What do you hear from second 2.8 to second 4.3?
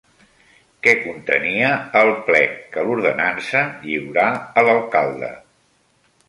l'ordenança lliurà